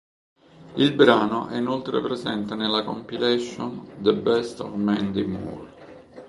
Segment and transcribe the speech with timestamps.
[0.77, 5.73] Il brano è inoltre presente nella compilation "The Best of Mandy Moore".